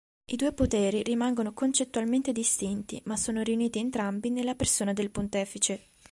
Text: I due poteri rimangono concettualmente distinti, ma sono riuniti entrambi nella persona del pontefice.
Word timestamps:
I 0.31 0.35
due 0.35 0.51
poteri 0.51 1.03
rimangono 1.03 1.53
concettualmente 1.53 2.31
distinti, 2.31 2.99
ma 3.05 3.15
sono 3.15 3.43
riuniti 3.43 3.77
entrambi 3.77 4.31
nella 4.31 4.55
persona 4.55 4.93
del 4.93 5.11
pontefice. 5.11 5.89